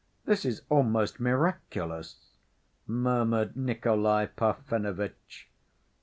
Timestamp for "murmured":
2.87-3.55